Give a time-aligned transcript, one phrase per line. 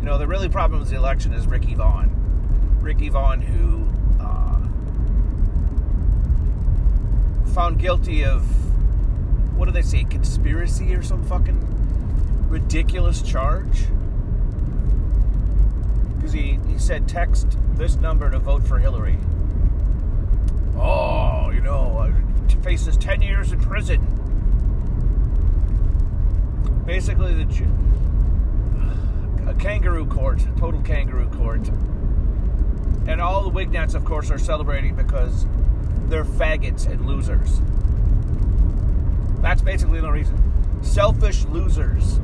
[0.00, 2.10] You know, the really problem with the election is Ricky Vaughn.
[2.80, 3.86] Ricky Vaughn, who
[4.18, 4.58] uh,
[7.52, 8.42] found guilty of
[9.58, 13.84] what do they say, conspiracy or some fucking ridiculous charge?
[16.16, 19.18] Because he, he said, text this number to vote for Hillary.
[20.76, 22.10] Oh, you know, uh,
[22.62, 24.00] faces 10 years in prison.
[26.86, 27.44] Basically, the
[29.50, 31.66] a kangaroo court, total kangaroo court.
[33.08, 35.46] And all the Wignats, of course, are celebrating because
[36.06, 37.60] they're faggots and losers.
[39.42, 40.38] That's basically the reason.
[40.82, 42.20] Selfish losers.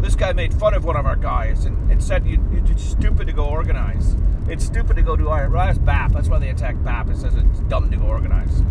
[0.00, 3.26] This guy made fun of one of our guys and, and said you, you're stupid
[3.26, 4.16] to go organize.
[4.48, 5.84] It's stupid to go do IRS.
[5.84, 6.12] BAP.
[6.12, 7.10] That's why they attack BAP.
[7.10, 8.62] It says it's dumb to go organize.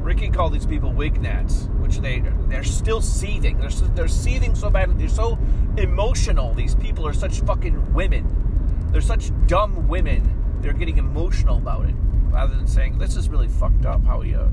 [0.00, 3.58] Ricky called these people wignats, which they they're still seething.
[3.58, 4.96] They're they're seething so badly.
[4.96, 5.38] They're so
[5.76, 6.52] emotional.
[6.54, 8.88] These people are such fucking women.
[8.90, 10.58] They're such dumb women.
[10.60, 11.94] They're getting emotional about it
[12.30, 14.04] rather than saying this is really fucked up.
[14.04, 14.52] How you.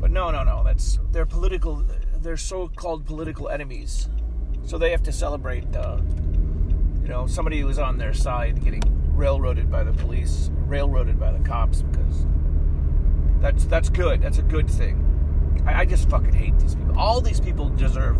[0.00, 0.64] But no, no, no.
[0.64, 1.84] That's they're political.
[2.16, 4.08] They're so-called political enemies,
[4.64, 5.64] so they have to celebrate.
[5.76, 5.98] Uh,
[7.02, 8.82] you know, somebody who was on their side getting
[9.14, 12.24] railroaded by the police, railroaded by the cops because
[13.40, 14.22] that's that's good.
[14.22, 14.99] That's a good thing.
[15.66, 16.98] I, I just fucking hate these people.
[16.98, 18.16] All these people deserve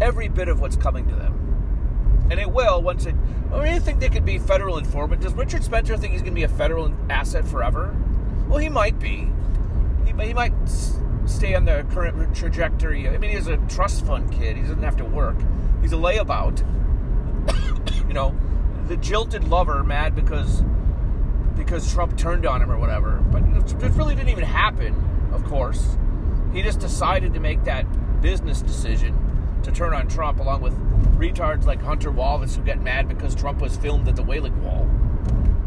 [0.00, 3.14] every bit of what's coming to them, and it will once it.
[3.52, 5.22] I mean, you think they could be federal informant?
[5.22, 7.96] Does Richard Spencer think he's going to be a federal asset forever?
[8.48, 9.28] Well, he might be.
[10.04, 10.52] He, he might
[11.26, 13.08] stay on the current trajectory.
[13.08, 14.56] I mean, he's a trust fund kid.
[14.56, 15.36] He doesn't have to work.
[15.80, 16.58] He's a layabout.
[18.08, 18.36] you know,
[18.88, 20.62] the jilted lover mad because
[21.56, 23.22] because Trump turned on him or whatever.
[23.30, 24.94] But it really didn't even happen,
[25.32, 25.98] of course.
[26.52, 27.86] He just decided to make that
[28.20, 30.74] business decision to turn on Trump, along with
[31.18, 34.88] retards like Hunter Wallace who get mad because Trump was filmed at the Wailing Wall.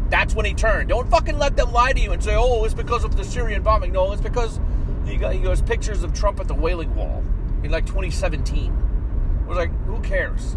[0.08, 0.88] That's when he turned.
[0.88, 3.62] Don't fucking let them lie to you and say, oh, it's because of the Syrian
[3.62, 3.92] bombing.
[3.92, 4.60] No, it's because
[5.06, 7.24] he, got, he goes pictures of Trump at the Wailing Wall
[7.62, 9.46] in like 2017.
[9.46, 10.56] We're like, who cares?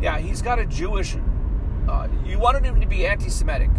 [0.00, 1.16] Yeah, he's got a Jewish.
[1.88, 3.70] Uh, you wanted him to be anti Semitic.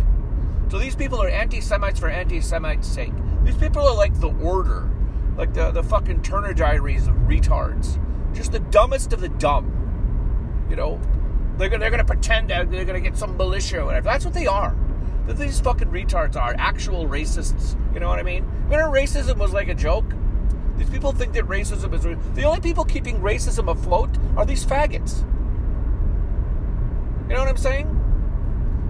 [0.70, 3.14] So these people are anti Semites for anti Semites' sake.
[3.44, 4.90] These people are like the order,
[5.40, 7.98] like the, the fucking Turner Diaries of retards.
[8.36, 10.68] Just the dumbest of the dumb.
[10.70, 11.00] You know,
[11.58, 14.04] they're gonna, they're gonna pretend that they're gonna get some militia or whatever.
[14.04, 14.76] That's what they are.
[15.28, 17.78] That these fucking retards are actual racists.
[17.94, 18.44] You know what I mean?
[18.66, 20.14] Remember, racism was like a joke.
[20.76, 22.04] These people think that racism is
[22.36, 25.22] the only people keeping racism afloat are these faggots.
[27.30, 27.88] You know what I'm saying?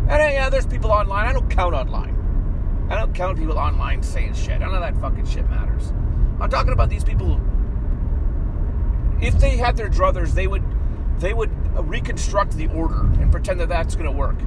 [0.10, 1.28] And uh, yeah, there's people online.
[1.28, 2.88] I don't count online.
[2.90, 4.60] I don't count people online saying shit.
[4.60, 5.94] None of that fucking shit matters.
[6.40, 7.40] I'm talking about these people.
[9.22, 10.64] If they had their druthers, they would
[11.20, 11.52] they would
[11.90, 14.38] reconstruct the order and pretend that that's going to work.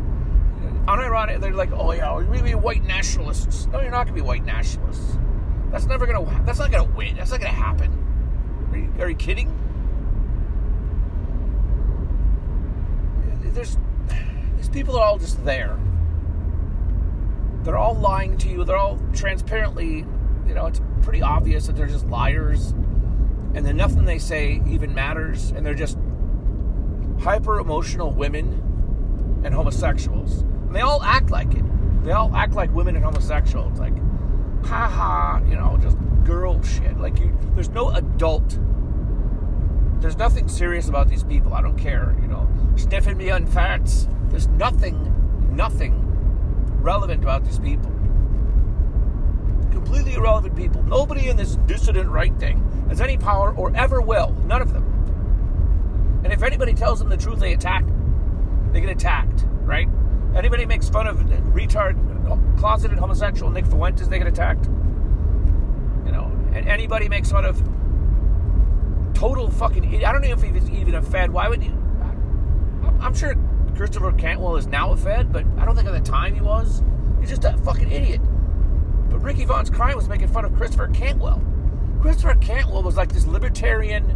[0.87, 3.67] Unironic, they're like, oh yeah, we're going to be white nationalists.
[3.67, 5.19] No, you're not going to be white nationalists.
[5.71, 6.45] That's never going to.
[6.45, 7.17] That's not going to win.
[7.17, 7.99] That's not going to happen.
[8.73, 9.59] Are you, are you kidding?
[13.53, 13.77] There's
[14.57, 15.79] these people are all just there.
[17.63, 18.65] They're all lying to you.
[18.65, 20.07] They're all transparently,
[20.47, 22.71] you know, it's pretty obvious that they're just liars.
[23.55, 25.51] And then nothing they say even matters.
[25.51, 25.99] And they're just
[27.21, 30.41] hyper emotional women and homosexuals.
[30.43, 31.65] And they all act like it.
[32.05, 33.79] They all act like women and homosexuals.
[33.79, 33.95] Like,
[34.65, 36.99] haha, you know, just girl shit.
[36.99, 38.59] Like, you, there's no adult.
[40.01, 41.55] There's nothing serious about these people.
[41.55, 44.09] I don't care, you know, sniffing me on farts.
[44.31, 46.01] There's nothing, nothing
[46.81, 47.93] relevant about these people.
[49.93, 50.83] Completely irrelevant people.
[50.85, 54.33] Nobody in this dissident right thing has any power or ever will.
[54.47, 56.23] None of them.
[56.25, 57.85] And if anybody tells them the truth, they attack.
[58.73, 59.87] They get attacked, right?
[60.35, 64.65] Anybody makes fun of retard, closeted homosexual Nick Fuentes, they get attacked.
[66.07, 67.63] You know, and anybody makes fun of
[69.13, 70.07] total fucking.
[70.07, 71.31] I don't know if he's even a fed.
[71.31, 71.73] Why would you?
[73.03, 73.35] I'm sure
[73.77, 76.83] Christopher Cantwell is now a Fed, but I don't think at the time he was.
[77.21, 78.23] He's just a fucking idiot.
[79.23, 81.41] Ricky Vaughn's crime was making fun of Christopher Cantwell.
[82.01, 84.11] Christopher Cantwell was like this libertarian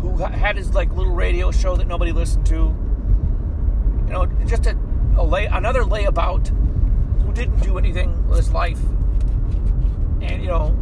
[0.00, 2.74] who had his like little radio show that nobody listened to.
[4.06, 4.76] You know, just a,
[5.16, 6.48] a lay another layabout
[7.22, 8.80] who didn't do anything with his life,
[10.20, 10.76] and you know,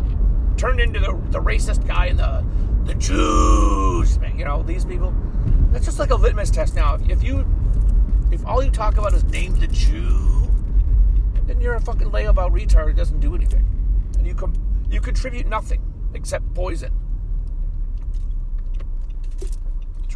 [0.56, 2.44] turned into the, the racist guy and the
[2.86, 4.18] the Jews.
[4.34, 5.14] You know, these people.
[5.72, 6.94] That's just like a litmus test now.
[6.94, 7.46] If, if you
[8.30, 10.47] if all you talk about is name the Jew,
[11.48, 13.66] then you're a fucking layabout retard who doesn't do anything.
[14.18, 14.54] And you com-
[14.90, 15.82] you contribute nothing
[16.14, 16.92] except poison.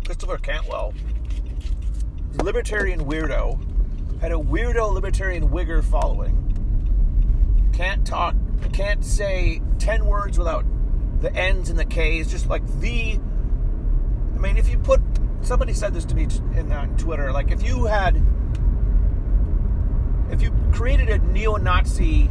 [0.04, 0.92] Christopher Cantwell.
[2.42, 3.58] libertarian weirdo,
[4.20, 6.38] had a weirdo libertarian wigger following,
[7.72, 8.34] can't talk,
[8.72, 10.64] can't say 10 words without
[11.20, 13.18] the N's and the K's, just like the.
[14.34, 15.00] I mean, if you put.
[15.42, 17.32] Somebody said this to me in on Twitter.
[17.32, 18.22] Like, if you had.
[20.30, 22.30] If you created a neo Nazi,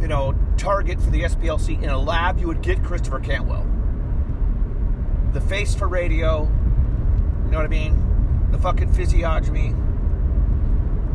[0.00, 3.66] you know, target for the SPLC in a lab, you would get Christopher Cantwell.
[5.32, 6.42] The face for radio,
[7.44, 8.48] you know what I mean?
[8.50, 9.74] The fucking physiognomy,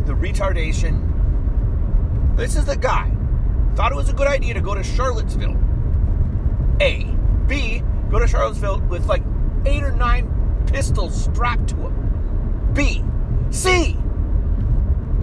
[0.05, 1.05] the retardation.
[2.35, 3.11] This is the guy.
[3.75, 5.57] Thought it was a good idea to go to Charlottesville.
[6.81, 7.05] A.
[7.47, 7.81] B.
[8.09, 9.23] Go to Charlottesville with like
[9.65, 12.71] eight or nine pistols strapped to him.
[12.73, 13.03] B.
[13.51, 13.97] C.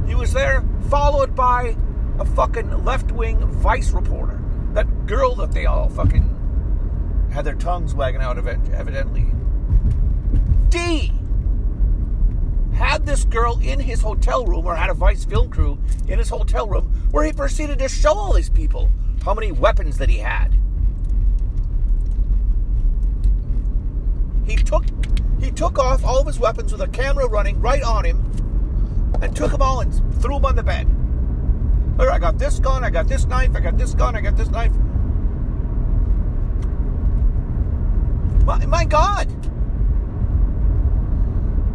[0.06, 1.76] He was there, followed by
[2.18, 4.40] a fucking left wing vice reporter.
[4.72, 9.26] That girl that they all fucking had their tongues wagging out, evidently.
[10.68, 11.12] D
[12.74, 16.28] had this girl in his hotel room, or had a vice film crew in his
[16.28, 18.90] hotel room, where he proceeded to show all these people
[19.24, 20.54] how many weapons that he had.
[24.46, 24.84] He took
[25.40, 28.22] he took off all of his weapons with a camera running right on him,
[29.22, 30.86] and took them all and threw them on the bed.
[31.98, 34.36] Here, I got this gun, I got this knife, I got this gun, I got
[34.36, 34.72] this knife.
[38.44, 39.24] My, my God.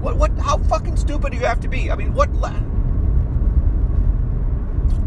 [0.01, 1.91] What, what, how fucking stupid do you have to be?
[1.91, 2.31] I mean, what,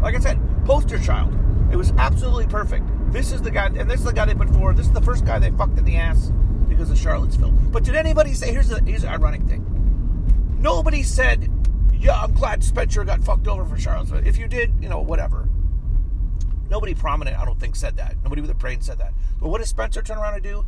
[0.05, 1.33] like I said, poster child.
[1.71, 2.85] It was absolutely perfect.
[3.11, 4.77] This is the guy, and this is the guy they put forward.
[4.77, 6.31] This is the first guy they fucked in the ass
[6.67, 7.51] because of Charlottesville.
[7.51, 9.65] But did anybody say, here's, the here's the ironic thing.
[10.59, 11.49] Nobody said,
[12.05, 14.27] yeah, I'm glad Spencer got fucked over for Charlottesville.
[14.27, 15.49] If you did, you know, whatever.
[16.69, 18.15] Nobody prominent, I don't think, said that.
[18.23, 19.11] Nobody with a brain said that.
[19.39, 20.67] But what does Spencer turn around and do?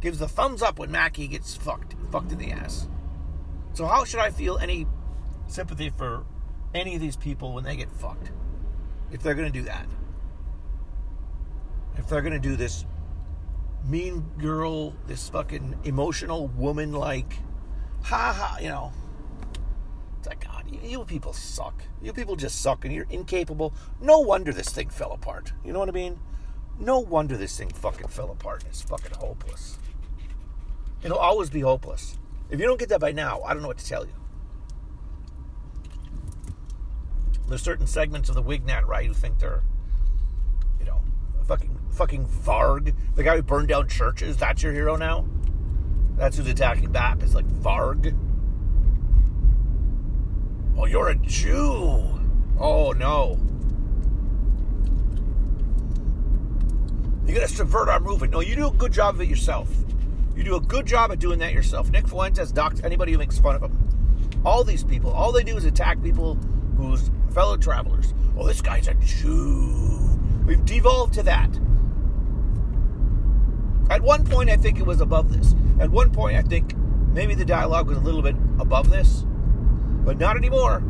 [0.00, 2.88] Gives the thumbs up when Mackey gets fucked, fucked in the ass.
[3.74, 4.86] So how should I feel any
[5.46, 6.24] sympathy for
[6.74, 8.30] any of these people when they get fucked?
[9.12, 9.86] If they're going to do that.
[11.98, 12.86] If they're going to do this
[13.84, 17.34] mean girl, this fucking emotional woman like,
[18.04, 18.90] ha ha, you know.
[20.28, 21.84] It's like, God, you, people suck.
[22.02, 23.72] You people just suck and you're incapable.
[24.00, 25.52] No wonder this thing fell apart.
[25.64, 26.18] You know what I mean?
[26.78, 29.78] No wonder this thing fucking fell apart and it's fucking hopeless.
[31.02, 32.18] It'll always be hopeless.
[32.50, 34.12] If you don't get that by now, I don't know what to tell you.
[37.48, 39.62] There's certain segments of the Wignat right who think they're,
[40.78, 41.00] you know,
[41.46, 44.36] fucking fucking Varg, the guy who burned down churches.
[44.36, 45.26] That's your hero now.
[46.16, 47.22] That's who's attacking back.
[47.22, 48.14] Is like Varg.
[50.78, 52.04] Oh, you're a Jew.
[52.58, 53.38] Oh no.
[57.26, 58.32] You're gonna subvert our movement.
[58.32, 59.68] No, you do a good job of it yourself.
[60.36, 61.90] You do a good job at doing that yourself.
[61.90, 64.40] Nick Fuentes docks anybody who makes fun of him.
[64.44, 66.36] All these people, all they do is attack people
[66.76, 68.14] who's fellow travelers.
[68.36, 69.98] Oh, this guy's a Jew.
[70.46, 71.50] We've devolved to that.
[73.90, 75.56] At one point, I think it was above this.
[75.80, 76.76] At one point, I think
[77.12, 79.24] maybe the dialogue was a little bit above this,
[80.08, 80.80] but not anymore.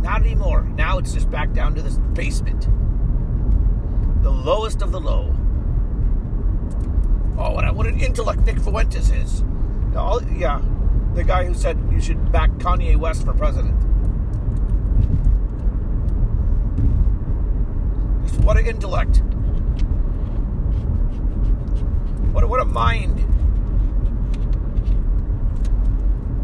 [0.00, 0.62] Not anymore.
[0.74, 2.62] Now it's just back down to this basement.
[4.22, 5.36] The lowest of the low.
[7.36, 9.44] Oh, what, what an intellect Nick Fuentes is.
[9.94, 10.62] All, yeah,
[11.12, 13.74] the guy who said you should back Kanye West for president.
[18.44, 19.18] What an intellect.
[22.32, 23.18] What a, what a mind.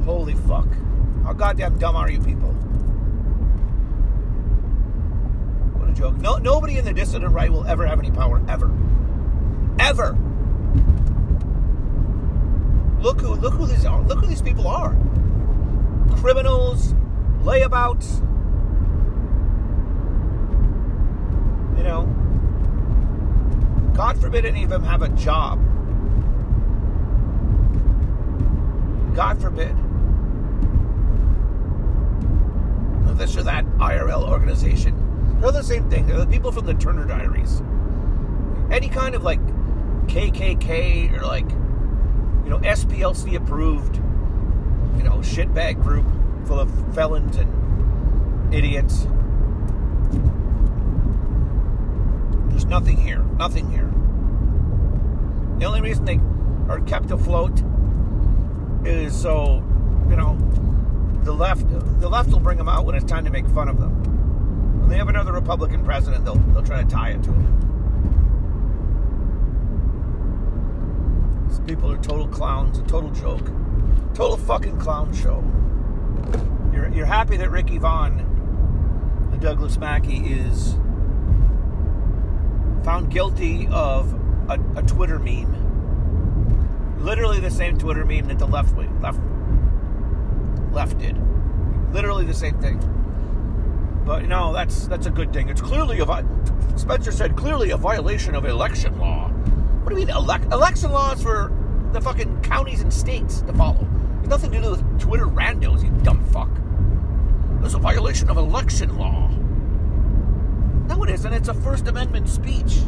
[0.09, 0.67] Holy fuck.
[1.23, 2.49] How goddamn dumb are you people?
[5.75, 6.17] What a joke.
[6.17, 8.75] No, nobody in the dissident right will ever have any power, ever.
[9.79, 10.17] Ever.
[13.03, 14.01] Look who look who these are.
[14.01, 14.97] Look who these people are.
[16.23, 16.95] Criminals,
[17.43, 18.21] layabouts.
[21.77, 22.07] You know.
[23.95, 25.59] God forbid any of them have a job.
[29.15, 29.77] God forbid.
[33.15, 35.39] This or that IRL organization.
[35.41, 36.07] They're the same thing.
[36.07, 37.63] They're the people from the Turner Diaries.
[38.71, 39.41] Any kind of like
[40.07, 41.51] KKK or like
[42.49, 43.97] you know, SPLC approved,
[44.97, 46.07] you know, shitbag group
[46.47, 49.07] full of felons and idiots.
[52.49, 53.19] There's nothing here.
[53.37, 53.93] Nothing here.
[55.59, 56.19] The only reason they
[56.73, 57.63] are kept afloat
[58.87, 59.63] is so,
[60.09, 60.39] you know,
[61.25, 61.69] the left
[62.01, 64.81] the left will bring them out when it's time to make fun of them.
[64.81, 67.55] When they have another Republican president, they'll they'll try to tie it to him.
[71.49, 73.51] These people are total clowns, a total joke.
[74.15, 75.45] Total fucking clown show.
[76.73, 80.75] You're, you're happy that Ricky Vaughn, the Douglas Mackey, is
[82.85, 84.13] found guilty of
[84.49, 85.67] a, a Twitter meme.
[86.99, 89.21] Literally the same Twitter meme that the left wing left
[90.79, 91.17] left did.
[91.93, 92.79] Literally the same thing.
[94.07, 95.49] But no, that's that's a good thing.
[95.49, 96.07] It's clearly a
[96.77, 99.29] Spencer said clearly a violation of election law.
[99.29, 101.53] What do you mean elec- election laws for
[101.93, 103.85] the fucking counties and states to follow?
[104.21, 106.49] It's nothing to do with Twitter randos, you dumb fuck.
[107.61, 109.29] There's a violation of election law.
[110.87, 111.33] No, it isn't.
[111.33, 112.79] It's a First Amendment speech.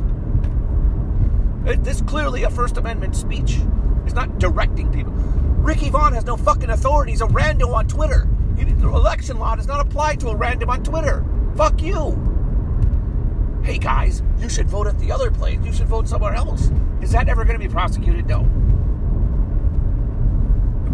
[1.66, 3.58] It, this clearly a First Amendment speech.
[4.04, 5.12] It's not directing people.
[5.60, 7.12] Ricky Vaughn has no fucking authority.
[7.12, 8.26] He's a rando on Twitter.
[8.56, 11.22] The election law does not apply to a random on Twitter.
[11.54, 12.26] Fuck you.
[13.62, 15.58] Hey guys, you should vote at the other place.
[15.62, 16.70] You should vote somewhere else.
[17.02, 18.26] Is that ever going to be prosecuted?
[18.26, 18.48] No.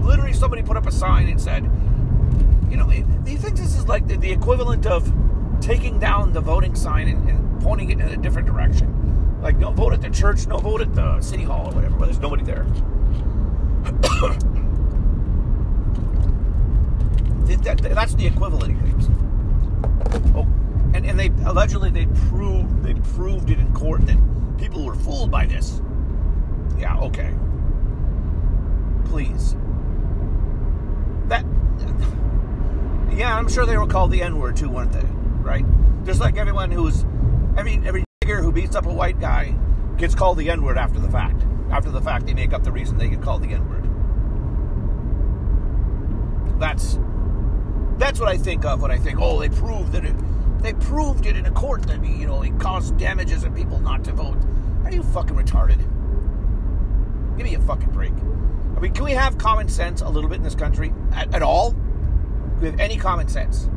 [0.05, 1.63] Literally, somebody put up a sign and said,
[2.69, 5.13] you know, do you think this is like the, the equivalent of
[5.61, 9.41] taking down the voting sign and, and pointing it in a different direction?
[9.41, 12.07] Like, no vote at the church, no vote at the city hall or whatever, where
[12.07, 12.67] there's nobody there.
[17.47, 19.09] that, that, that's the equivalent he claims.
[20.35, 20.47] Oh,
[20.95, 24.17] and, and they allegedly they proved they proved it in court that
[24.59, 25.81] people were fooled by this.
[26.79, 27.35] Yeah, okay.
[29.05, 29.57] Please.
[31.29, 31.45] That
[33.15, 35.07] yeah, I'm sure they were called the N-word too, weren't they?
[35.41, 35.65] Right?
[36.05, 37.05] Just like everyone who's
[37.57, 39.55] every every nigger who beats up a white guy
[39.97, 41.45] gets called the N-word after the fact.
[41.71, 43.85] After the fact, they make up the reason they get called the N-word.
[46.61, 46.99] That's
[47.99, 50.15] that's what I think of when I think, oh, they proved that it.
[50.63, 54.05] They proved it in a court that you know it caused damages and people not
[54.05, 54.39] to vote.
[54.85, 55.79] Are you fucking retarded?
[57.37, 58.13] Give me a fucking break.
[58.77, 61.43] I mean, can we have common sense a little bit in this country at, at
[61.43, 61.75] all?
[62.61, 63.69] We have any common sense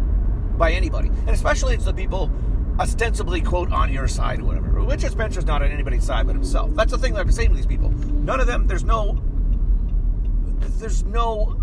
[0.57, 2.31] by anybody, and especially it's the people
[2.79, 4.69] ostensibly quote on your side or whatever.
[4.69, 6.73] Richard Spencer's not on anybody's side but himself.
[6.73, 7.89] That's the thing that I'm saying to these people.
[7.89, 8.67] None of them.
[8.67, 9.21] There's no.
[10.79, 11.58] There's no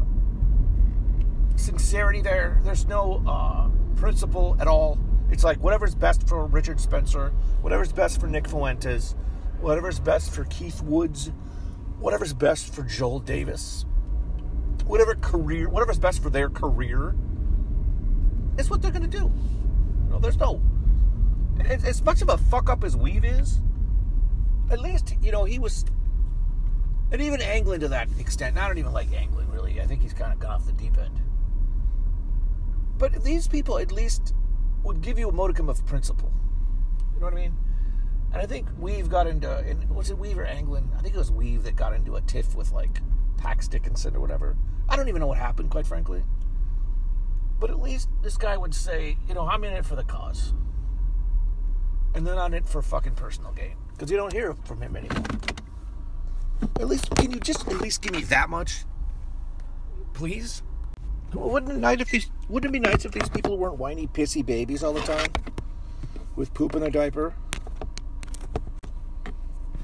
[1.56, 2.60] sincerity there.
[2.64, 4.98] There's no uh, principle at all.
[5.30, 9.14] It's like whatever's best for Richard Spencer, whatever's best for Nick Fuentes,
[9.60, 11.32] whatever's best for Keith Woods,
[11.98, 13.84] whatever's best for Joel Davis,
[14.86, 17.14] whatever career, whatever's best for their career,
[18.58, 19.32] is what they're going to do.
[20.04, 20.62] You know, there's no.
[21.64, 23.60] As much of a fuck up as Weev is,
[24.70, 25.84] at least you know he was,
[27.10, 28.58] and even Anglin to that extent.
[28.58, 29.80] I don't even like Anglin really.
[29.80, 31.20] I think he's kind of gone off the deep end.
[32.98, 34.34] But these people at least
[34.82, 36.32] would give you a modicum of principle.
[37.14, 37.56] You know what I mean?
[38.32, 40.90] And I think Weev got into, and was it Weev or Anglin?
[40.96, 43.00] I think it was Weev that got into a tiff with like
[43.38, 44.56] Pax Dickinson or whatever.
[44.88, 46.22] I don't even know what happened, quite frankly.
[47.58, 50.52] But at least this guy would say, you know, I'm in it for the cause.
[52.14, 53.76] And then on it for fucking personal gain.
[53.92, 55.24] Because you don't hear from him anymore.
[56.80, 58.84] At least, can you just at least give me that much?
[60.12, 60.62] Please?
[61.36, 64.44] Wouldn't it nice if these wouldn't it be nice if these people weren't whiny, pissy
[64.44, 65.30] babies all the time
[66.34, 67.34] with poop in their diaper?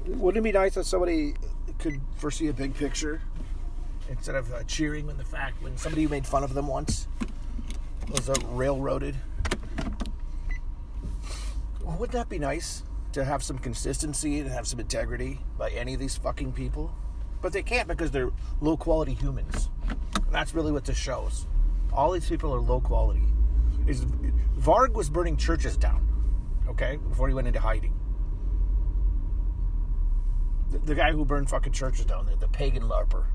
[0.07, 1.35] Wouldn't it be nice if somebody
[1.77, 3.21] could foresee a big picture
[4.09, 7.07] instead of uh, cheering when the fact when somebody who made fun of them once
[8.09, 9.15] was uh, railroaded?
[11.83, 15.93] Well, wouldn't that be nice to have some consistency and have some integrity by any
[15.93, 16.95] of these fucking people?
[17.41, 19.69] But they can't because they're low quality humans.
[20.33, 21.45] That's really what this shows.
[21.93, 23.21] All these people are low quality.
[23.85, 24.03] Is
[24.57, 26.07] Varg was burning churches down,
[26.67, 27.93] okay, before he went into hiding.
[30.71, 33.25] The, the guy who burned fucking churches down, the, the pagan larper,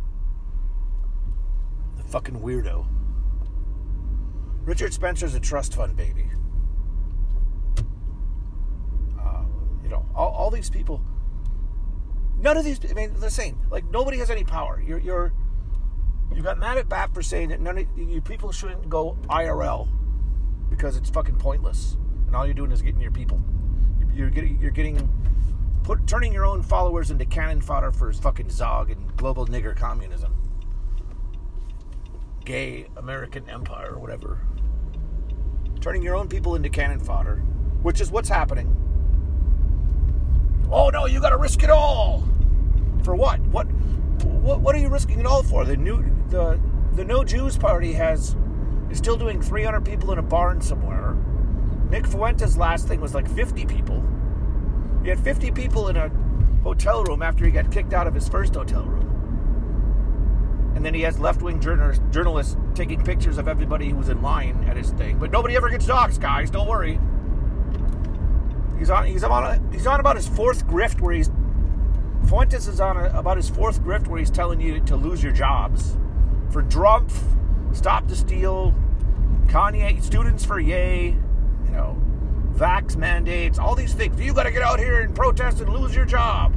[1.96, 2.84] the fucking weirdo.
[4.64, 6.26] Richard Spencer's a trust fund baby.
[9.20, 9.44] Uh,
[9.84, 11.00] you know, all, all these people.
[12.40, 12.80] None of these.
[12.90, 13.56] I mean, the same.
[13.70, 14.82] Like nobody has any power.
[14.84, 15.32] You're you're
[16.34, 19.88] you got mad at BAP for saying that none of you people shouldn't go IRL
[20.70, 23.42] because it's fucking pointless, and all you're doing is getting your people.
[24.12, 25.08] You're getting you're getting
[25.82, 30.34] put turning your own followers into cannon fodder for fucking Zog and global nigger communism,
[32.44, 34.40] gay American empire or whatever.
[35.80, 37.36] Turning your own people into cannon fodder,
[37.82, 38.74] which is what's happening.
[40.70, 42.28] Oh no, you got to risk it all.
[43.02, 43.40] For what?
[43.40, 43.66] What?
[44.24, 44.60] What?
[44.60, 45.64] What are you risking it all for?
[45.64, 46.60] The new the
[46.94, 48.36] the No Jews Party has
[48.90, 51.16] is still doing 300 people in a barn somewhere.
[51.90, 54.02] Nick Fuentes' last thing was like 50 people.
[55.02, 56.10] He had 50 people in a
[56.62, 59.04] hotel room after he got kicked out of his first hotel room.
[60.74, 64.64] And then he has left wing journalists, taking pictures of everybody who was in line
[64.68, 65.18] at his thing.
[65.18, 66.50] But nobody ever gets doxxed, guys.
[66.50, 67.00] Don't worry.
[68.78, 69.06] He's on.
[69.06, 69.44] He's on.
[69.44, 71.30] A, he's on about his fourth grift where he's.
[72.28, 75.32] Fuentes is on a, about his fourth grift where he's telling you to lose your
[75.32, 75.96] jobs
[76.50, 77.12] for Drumpf,
[77.74, 78.74] Stop the Steal,
[79.46, 81.16] Kanye, Students for Yay,
[81.64, 81.96] you know,
[82.52, 84.20] vax mandates, all these things.
[84.20, 86.54] You got to get out here and protest and lose your job.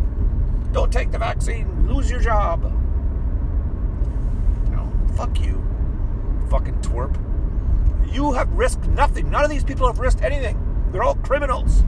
[0.73, 2.63] Don't take the vaccine, lose your job.
[4.65, 5.63] You know, fuck you,
[6.49, 7.17] fucking twerp.
[8.13, 9.29] You have risked nothing.
[9.29, 10.89] None of these people have risked anything.
[10.91, 11.85] They're all criminals,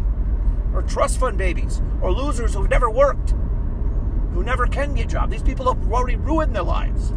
[0.73, 3.33] or trust fund babies, or losers who've never worked,
[4.33, 5.31] who never can get jobs.
[5.31, 7.13] These people have already ruined their lives.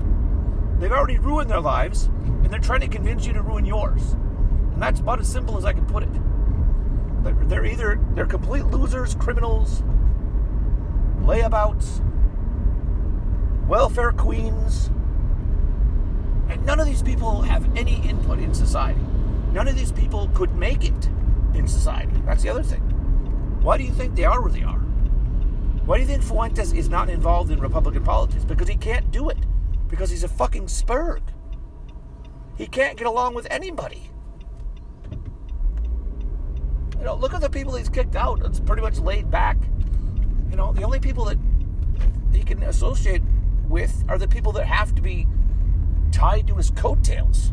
[0.78, 4.12] They've already ruined their lives, and they're trying to convince you to ruin yours.
[4.72, 7.48] And that's about as simple as I can put it.
[7.48, 9.82] They're either they're complete losers, criminals,
[11.20, 12.02] layabouts,
[13.66, 14.90] welfare queens.
[16.48, 19.00] And none of these people have any input in society.
[19.52, 21.08] None of these people could make it
[21.54, 22.12] in society.
[22.26, 22.82] That's the other thing.
[23.62, 24.75] Why do you think they are where they are?
[25.86, 28.44] Why do you think Fuentes is not involved in Republican politics?
[28.44, 29.38] Because he can't do it.
[29.88, 31.20] Because he's a fucking spurg.
[32.58, 34.10] He can't get along with anybody.
[36.98, 38.44] You know, look at the people he's kicked out.
[38.44, 39.56] It's pretty much laid back.
[40.50, 41.38] You know, the only people that
[42.32, 43.22] he can associate
[43.68, 45.28] with are the people that have to be
[46.10, 47.52] tied to his coattails.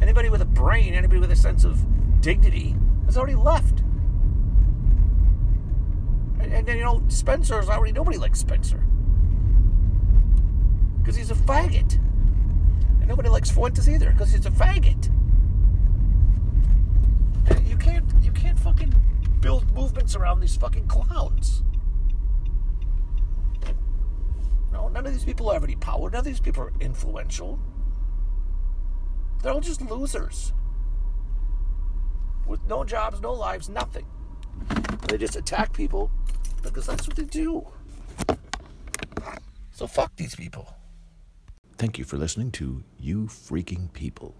[0.00, 1.84] Anybody with a brain, anybody with a sense of
[2.22, 3.81] dignity has already left.
[6.52, 8.84] And, then, you know, Spencer's already, nobody likes Spencer.
[10.98, 11.94] Because he's a faggot.
[11.94, 15.08] And nobody likes Fuentes either, because he's a faggot.
[17.48, 18.94] And you can't, you can't fucking
[19.40, 21.62] build movements around these fucking clowns.
[24.70, 26.10] No, none of these people have any power.
[26.10, 27.58] None of these people are influential.
[29.42, 30.52] They're all just losers.
[32.46, 34.06] With no jobs, no lives, nothing.
[35.08, 36.10] They just attack people
[36.62, 37.66] because that's what they do.
[39.72, 40.74] So fuck these people.
[41.78, 44.34] Thank you for listening to You Freaking People.